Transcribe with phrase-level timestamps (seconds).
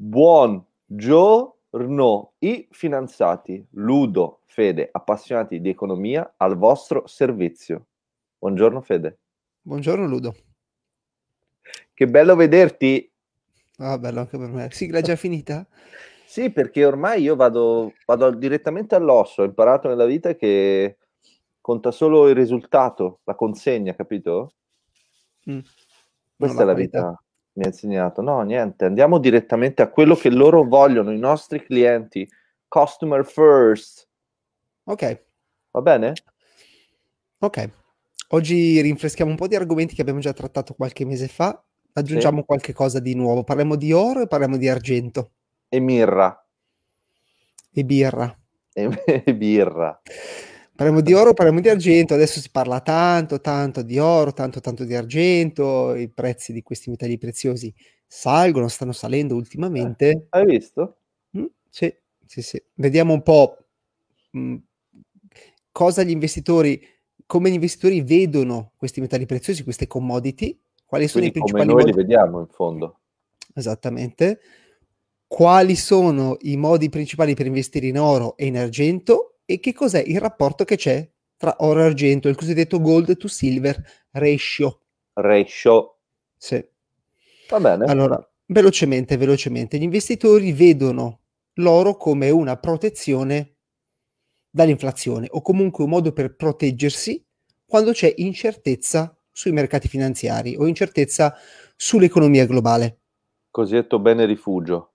[0.00, 1.54] Buongiorno,
[2.38, 7.86] i finanziati, Ludo, Fede, appassionati di economia al vostro servizio.
[8.38, 9.18] Buongiorno Fede.
[9.60, 10.36] Buongiorno Ludo.
[11.92, 13.10] Che bello vederti.
[13.78, 14.68] Ah, bello anche per me.
[14.70, 15.66] Sigla già finita?
[16.24, 19.42] Sì, perché ormai io vado, vado direttamente all'osso.
[19.42, 20.98] Ho imparato nella vita che
[21.60, 24.52] conta solo il risultato, la consegna, capito?
[25.50, 25.58] Mm.
[26.36, 27.20] Questa è la vita
[27.58, 28.22] mi ha insegnato.
[28.22, 32.26] No, niente, andiamo direttamente a quello che loro vogliono, i nostri clienti.
[32.68, 34.08] Customer first.
[34.84, 35.24] Ok.
[35.72, 36.12] Va bene?
[37.38, 37.70] Ok.
[38.28, 41.62] Oggi rinfreschiamo un po' di argomenti che abbiamo già trattato qualche mese fa.
[41.92, 42.46] Aggiungiamo sì.
[42.46, 43.42] qualche cosa di nuovo.
[43.42, 45.32] Parliamo di oro e parliamo di argento.
[45.68, 46.46] E mirra.
[47.72, 48.38] E birra.
[48.72, 48.88] E,
[49.24, 50.00] e birra.
[50.78, 54.84] Parliamo di oro, parliamo di argento, adesso si parla tanto, tanto di oro, tanto, tanto
[54.84, 57.74] di argento, i prezzi di questi metalli preziosi
[58.06, 60.08] salgono, stanno salendo ultimamente.
[60.08, 60.98] Eh, hai visto?
[61.36, 61.92] Mm, sì,
[62.24, 62.62] sì, sì.
[62.74, 63.56] Vediamo un po'
[64.30, 64.56] mh, mm,
[65.72, 66.80] cosa gli investitori,
[67.26, 71.74] come gli investitori vedono questi metalli preziosi, queste commodity, quali sono Quindi i principali come
[71.74, 71.90] noi modi...
[71.90, 73.00] li vediamo in fondo.
[73.52, 74.38] Esattamente.
[75.26, 80.02] Quali sono i modi principali per investire in oro e in argento e che cos'è
[80.04, 84.82] il rapporto che c'è tra oro e argento, il cosiddetto gold to silver ratio.
[85.14, 86.00] Ratio.
[86.36, 86.62] Sì.
[87.48, 87.86] Va bene.
[87.86, 91.20] Allora, velocemente, velocemente, gli investitori vedono
[91.54, 93.54] l'oro come una protezione
[94.50, 97.24] dall'inflazione o comunque un modo per proteggersi
[97.64, 101.34] quando c'è incertezza sui mercati finanziari o incertezza
[101.74, 102.98] sull'economia globale.
[103.50, 104.92] Cosiddetto bene rifugio.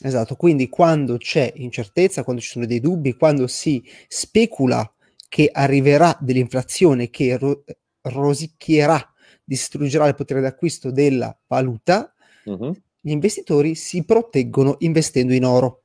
[0.00, 4.90] Esatto, quindi quando c'è incertezza, quando ci sono dei dubbi, quando si specula
[5.28, 7.64] che arriverà dell'inflazione che ro-
[8.02, 9.12] rosicchierà,
[9.44, 12.12] distruggerà il potere d'acquisto della valuta,
[12.44, 12.76] uh-huh.
[13.00, 15.82] gli investitori si proteggono investendo in oro.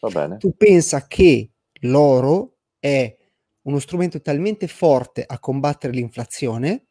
[0.00, 0.38] Va bene.
[0.38, 1.50] Tu pensa che
[1.82, 3.16] l'oro è
[3.62, 6.86] uno strumento talmente forte a combattere l'inflazione,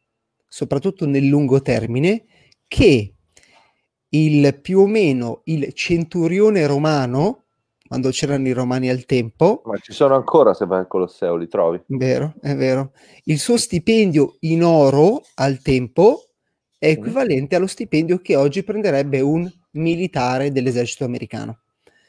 [0.46, 2.24] soprattutto nel lungo termine,
[2.66, 3.14] che
[4.14, 7.44] il più o meno il centurione romano,
[7.86, 9.62] quando c'erano i romani al tempo.
[9.64, 11.80] Ma ci sono ancora se vai al Colosseo, li trovi.
[11.86, 12.92] Vero, è vero.
[13.24, 16.26] Il suo stipendio in oro al tempo
[16.78, 21.60] è equivalente allo stipendio che oggi prenderebbe un militare dell'esercito americano.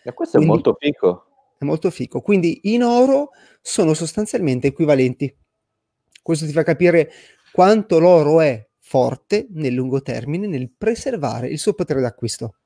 [0.03, 1.25] E questo Quindi, è molto fico.
[1.57, 2.21] È molto fico.
[2.21, 3.29] Quindi in oro
[3.61, 5.33] sono sostanzialmente equivalenti.
[6.21, 7.11] Questo ti fa capire
[7.51, 12.57] quanto l'oro è forte nel lungo termine nel preservare il suo potere d'acquisto.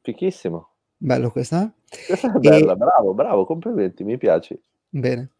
[0.00, 0.70] Fichissimo.
[0.96, 1.70] Bello questa?
[2.06, 2.76] Questa è bella, e...
[2.76, 4.60] bravo, bravo, complimenti, mi piace.
[4.88, 5.32] Bene.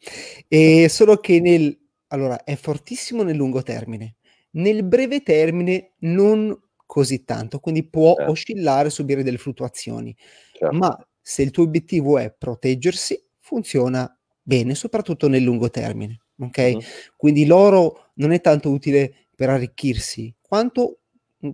[0.47, 1.75] E solo che nel...
[2.09, 4.17] Allora, è fortissimo nel lungo termine.
[4.51, 6.55] Nel breve termine non
[6.85, 8.33] così tanto, quindi può certo.
[8.33, 10.15] oscillare, subire delle fluttuazioni.
[10.53, 10.77] Certo.
[10.77, 16.21] Ma se il tuo obiettivo è proteggersi, funziona bene, soprattutto nel lungo termine.
[16.39, 16.59] Ok?
[16.59, 16.79] Mm-hmm.
[17.17, 21.01] Quindi l'oro non è tanto utile per arricchirsi, quanto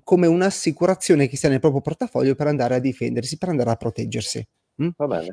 [0.05, 4.47] come un'assicurazione che sia nel proprio portafoglio per andare a difendersi, per andare a proteggersi.
[4.83, 4.89] Mm?
[4.97, 5.31] Va bene.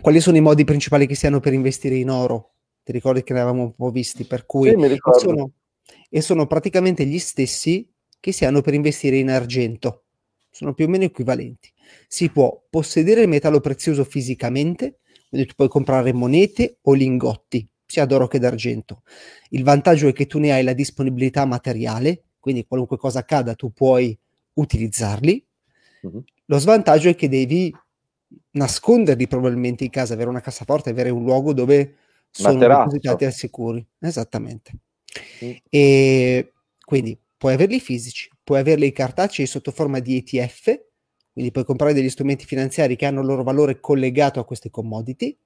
[0.00, 2.54] Quali sono i modi principali che si hanno per investire in oro?
[2.82, 4.24] Ti ricordi che ne avevamo un po' visti?
[4.24, 4.96] Per cui sì.
[5.18, 5.52] Sono,
[6.08, 10.04] e sono praticamente gli stessi che si hanno per investire in argento.
[10.50, 11.72] Sono più o meno equivalenti.
[12.08, 14.98] Si può possedere il metallo prezioso fisicamente,
[15.28, 19.02] quindi tu puoi comprare monete o lingotti sia d'oro che d'argento.
[19.48, 23.72] Il vantaggio è che tu ne hai la disponibilità materiale, quindi qualunque cosa accada tu
[23.72, 24.16] puoi
[24.54, 25.44] utilizzarli.
[26.02, 26.22] Uh-huh.
[26.44, 27.74] Lo svantaggio è che devi
[28.52, 31.96] nasconderli probabilmente in casa, avere una cassaforte, avere un luogo dove
[32.30, 33.84] sono depositati al sicuro.
[33.98, 34.72] Esattamente.
[35.40, 35.56] Uh-huh.
[35.68, 36.52] E
[36.84, 40.80] quindi puoi averli fisici, puoi averli cartacei sotto forma di ETF,
[41.32, 45.36] quindi puoi comprare degli strumenti finanziari che hanno il loro valore collegato a queste commodity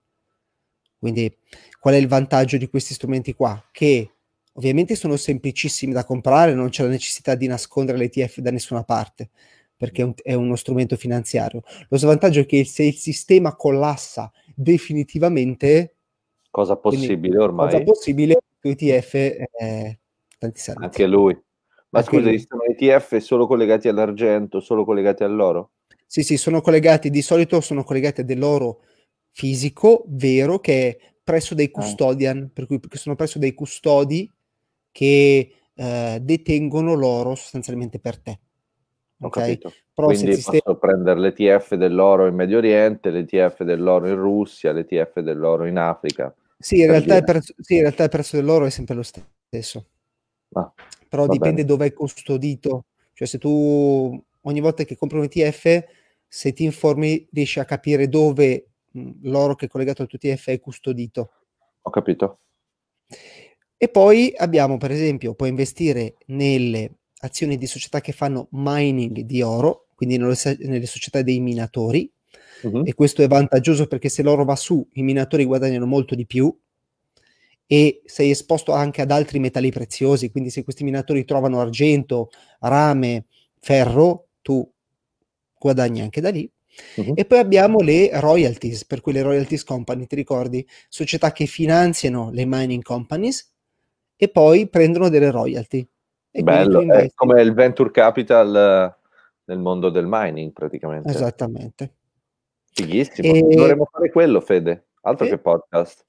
[1.04, 1.36] quindi
[1.78, 3.62] qual è il vantaggio di questi strumenti qua?
[3.70, 4.10] Che
[4.54, 9.28] ovviamente sono semplicissimi da comprare, non c'è la necessità di nascondere l'ETF da nessuna parte,
[9.76, 11.62] perché è, un, è uno strumento finanziario.
[11.90, 15.96] Lo svantaggio è che se il sistema collassa definitivamente...
[16.48, 17.70] Cosa possibile ormai.
[17.70, 19.98] Cosa possibile, l'ETF è
[20.38, 20.84] tanti santi.
[20.84, 21.38] Anche lui.
[21.90, 25.72] Ma Anche scusa, sono ETF solo collegati all'argento, solo collegati all'oro?
[26.06, 28.80] Sì, sì, sono collegati, di solito sono collegati a dell'oro
[29.34, 34.30] fisico vero che è presso dei custodian, per cui sono presso dei custodi
[34.92, 38.38] che eh, detengono l'oro sostanzialmente per te.
[39.20, 39.58] Ho okay?
[39.58, 39.72] capito.
[39.92, 40.60] Però Quindi sistema...
[40.60, 46.34] posso prendere l'ETF dell'oro in Medio Oriente, l'ETF dell'oro in Russia, l'ETF dell'oro in Africa.
[46.56, 49.86] Sì, in, realtà il, prezzo, sì in realtà il prezzo dell'oro è sempre lo stesso.
[50.52, 50.72] Ah,
[51.08, 51.68] Però dipende bene.
[51.68, 52.84] dove è custodito.
[53.12, 55.84] Cioè se tu ogni volta che compri un ETF
[56.26, 58.73] se ti informi riesci a capire dove
[59.22, 61.30] l'oro che è collegato al tuo TF è custodito.
[61.82, 62.38] Ho capito.
[63.76, 69.42] E poi abbiamo, per esempio, puoi investire nelle azioni di società che fanno mining di
[69.42, 72.10] oro, quindi nelle, nelle società dei minatori,
[72.62, 72.82] uh-huh.
[72.84, 76.56] e questo è vantaggioso perché se l'oro va su, i minatori guadagnano molto di più
[77.66, 82.30] e sei esposto anche ad altri metalli preziosi, quindi se questi minatori trovano argento,
[82.60, 83.26] rame,
[83.58, 84.70] ferro, tu
[85.58, 86.50] guadagni anche da lì.
[86.96, 87.12] Uh-huh.
[87.14, 90.66] E poi abbiamo le royalties, per cui le royalties company, ti ricordi?
[90.88, 93.52] Società che finanziano le mining companies
[94.16, 95.86] e poi prendono delle royalty.
[96.30, 99.02] Bello, è come il venture capital eh,
[99.44, 101.08] nel mondo del mining praticamente.
[101.08, 101.94] Esattamente.
[102.72, 103.54] Fighissimo, e...
[103.54, 105.28] dovremmo fare quello Fede, altro e...
[105.30, 106.04] che podcast.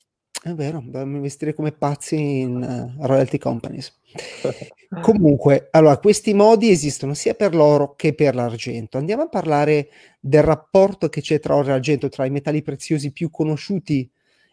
[0.45, 2.61] È vero, dobbiamo investire come pazzi in
[2.97, 3.91] uh, royalty companies.
[5.01, 8.99] Comunque, allora, questi modi esistono sia per l'oro che per l'argento.
[8.99, 9.89] Andiamo a parlare
[10.19, 14.07] del rapporto che c'è tra oro e argento, tra i metalli preziosi più conosciuti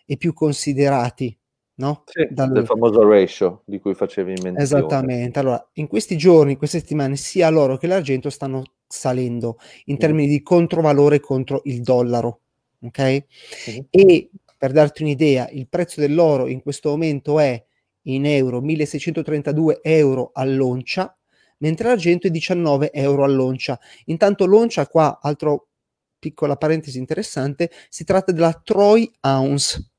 [0.07, 1.39] e più considerati,
[1.75, 2.05] no?
[2.07, 2.53] Sì, Dal...
[2.53, 4.63] del famoso ratio di cui facevi menzione.
[4.63, 5.39] Esattamente.
[5.41, 9.99] Allora, in questi giorni, in queste settimane, sia l'oro che l'argento stanno salendo in mm.
[9.99, 12.41] termini di controvalore contro il dollaro,
[12.81, 13.25] ok?
[13.69, 13.79] Mm.
[13.91, 14.31] E
[14.63, 17.61] per darti un'idea, il prezzo dell'oro in questo momento è
[18.03, 21.19] in euro 1632 euro all'oncia,
[21.59, 23.77] mentre l'argento è 19 euro all'oncia.
[24.05, 25.71] Intanto l'oncia qua, altro
[26.17, 29.91] piccola parentesi interessante, si tratta della Troy ounce,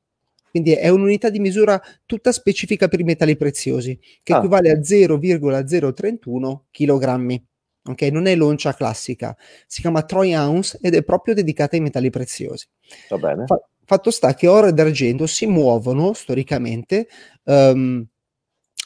[0.50, 4.38] quindi è un'unità di misura tutta specifica per i metalli preziosi, che ah.
[4.38, 7.44] equivale a 0,031 kg.
[7.86, 9.36] Ok, non è l'oncia classica,
[9.68, 12.66] si chiama Troy ounce ed è proprio dedicata ai metalli preziosi.
[13.10, 13.46] Va bene.
[13.46, 17.08] Fa- fatto sta che oro ed argento si muovono storicamente
[17.44, 18.06] um,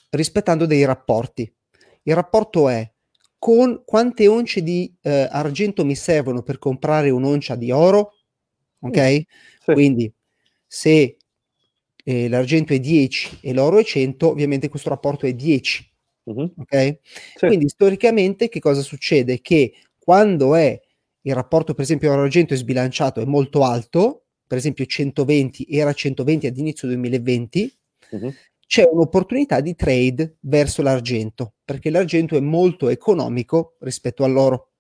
[0.10, 1.52] rispettando dei rapporti.
[2.04, 2.90] Il rapporto è
[3.38, 8.14] con quante once di eh, argento mi servono per comprare un'oncia di oro,
[8.80, 9.22] ok?
[9.64, 9.74] Sì.
[9.74, 10.12] Quindi
[10.66, 11.18] se
[12.04, 15.92] eh, l'argento è 10 e l'oro è 100, ovviamente questo rapporto è 10,
[16.24, 16.54] uh-huh.
[16.58, 17.00] ok?
[17.36, 17.48] Sì.
[17.48, 19.42] Quindi storicamente che cosa succede?
[19.42, 20.80] Che quando è
[21.22, 26.48] il rapporto, per esempio, oro-argento è sbilanciato, è molto alto, per esempio 120 era 120
[26.48, 27.78] ad inizio 2020,
[28.12, 28.34] uh-huh.
[28.66, 34.72] c'è un'opportunità di trade verso l'argento, perché l'argento è molto economico rispetto all'oro.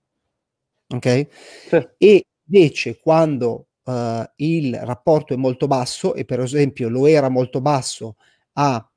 [0.87, 1.27] Ok?
[1.67, 1.87] Sì.
[1.97, 7.59] E invece quando uh, il rapporto è molto basso, e per esempio lo era molto
[7.59, 8.15] basso
[8.53, 8.89] a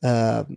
[0.00, 0.54] uh,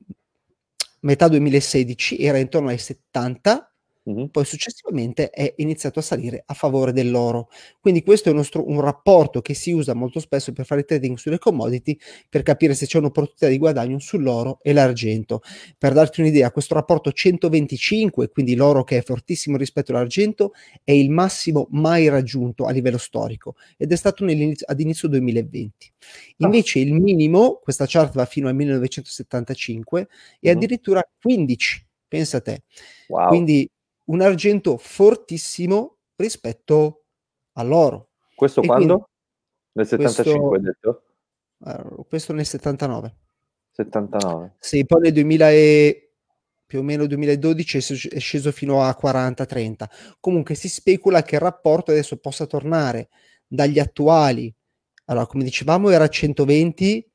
[0.99, 3.72] metà 2016, era intorno ai 70,
[4.05, 4.29] Mh-mh.
[4.31, 7.47] Poi successivamente è iniziato a salire a favore dell'oro.
[7.79, 11.15] Quindi questo è uno stru- un rapporto che si usa molto spesso per fare trading
[11.15, 11.97] sulle commodity
[12.29, 15.41] per capire se c'è un'opportunità di guadagno sull'oro e l'argento.
[15.77, 20.51] Per darti un'idea, questo rapporto 125, quindi l'oro che è fortissimo rispetto all'argento,
[20.83, 25.91] è il massimo mai raggiunto a livello storico ed è stato ad inizio 2020.
[26.39, 26.45] Ah.
[26.45, 30.07] Invece il minimo, questa chart va fino al 1975,
[30.41, 32.63] è addirittura 15, pensa a te.
[33.07, 33.27] Wow.
[33.27, 33.69] Quindi
[34.05, 37.03] un argento fortissimo rispetto
[37.53, 38.09] all'oro.
[38.35, 39.09] Questo e quando?
[39.73, 41.03] Nel 75 questo, detto?
[42.07, 43.15] Questo nel 79.
[43.71, 44.55] 79.
[44.59, 46.11] Sì, poi nel 2000 e,
[46.65, 49.85] più o meno 2012 è sceso fino a 40-30.
[50.19, 53.09] Comunque si specula che il rapporto adesso possa tornare
[53.47, 54.53] dagli attuali,
[55.05, 57.11] allora come dicevamo era 120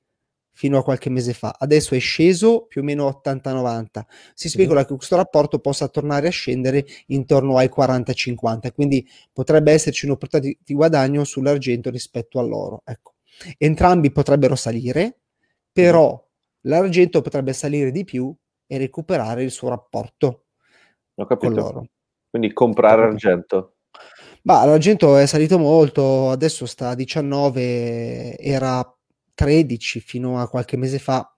[0.59, 1.55] fino a qualche mese fa.
[1.57, 4.03] Adesso è sceso più o meno 80-90.
[4.35, 4.85] Si specula mm.
[4.87, 10.59] che questo rapporto possa tornare a scendere intorno ai 40-50, quindi potrebbe esserci un'opportunità di,
[10.61, 12.83] di guadagno sull'argento rispetto all'oro.
[12.85, 13.15] Ecco.
[13.57, 15.19] Entrambi potrebbero salire,
[15.71, 16.69] però mm.
[16.69, 18.35] l'argento potrebbe salire di più
[18.67, 20.47] e recuperare il suo rapporto
[21.15, 21.53] Ho capito.
[21.53, 21.87] con l'oro.
[22.31, 23.75] Quindi comprare argento.
[24.43, 28.85] Ma l'argento è salito molto, adesso sta a 19, era
[29.39, 31.33] 13 fino a qualche mese fa,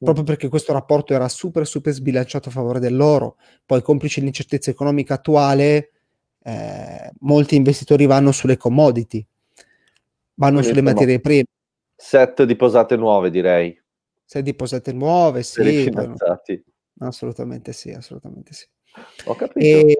[0.00, 0.26] proprio mm.
[0.26, 3.36] perché questo rapporto era super super sbilanciato a favore dell'oro.
[3.64, 5.92] Poi, complice l'incertezza economica attuale,
[6.42, 9.24] eh, molti investitori vanno sulle commodity,
[10.34, 11.44] vanno Quindi, sulle materie prime.
[11.94, 13.80] Set di posate nuove, direi.
[14.24, 15.92] Set di posate nuove, sì.
[16.98, 18.66] assolutamente sì, assolutamente sì.
[19.26, 19.64] Ho capito.
[19.64, 19.96] E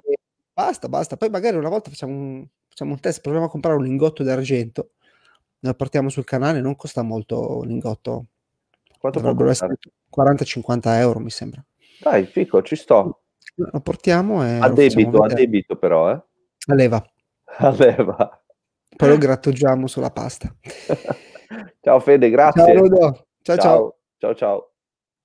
[0.51, 1.15] basta, basta.
[1.15, 4.91] Poi magari una volta facciamo un, facciamo un test, proviamo a comprare un lingotto d'argento
[5.59, 8.25] la portiamo sul canale, non costa molto l'ingotto.
[8.99, 9.77] Quanto Dovrebbero essere
[10.15, 11.63] 40-50 euro, mi sembra.
[11.99, 13.21] Dai, fico, ci sto.
[13.55, 14.59] Lo portiamo e...
[14.59, 16.21] A debito, a debito però, eh?
[16.67, 17.03] A leva.
[17.59, 18.43] A leva.
[18.95, 20.53] Poi lo grattugiamo sulla pasta.
[21.81, 22.73] ciao Fede, grazie.
[22.73, 22.99] Ciao, ciao.
[23.41, 23.57] ciao.
[23.57, 23.95] ciao.
[24.17, 24.35] ciao.
[24.35, 24.71] ciao.